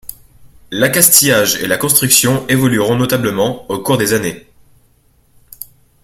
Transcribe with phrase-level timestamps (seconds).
[0.71, 4.47] L'accastillage et la construction évolueront notablement au cours des années.